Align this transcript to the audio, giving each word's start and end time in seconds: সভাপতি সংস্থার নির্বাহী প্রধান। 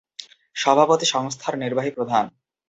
সভাপতি 0.55 1.05
সংস্থার 1.05 1.53
নির্বাহী 1.57 1.91
প্রধান। 1.97 2.25